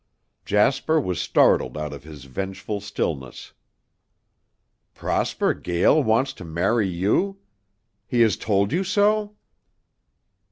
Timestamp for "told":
8.35-8.71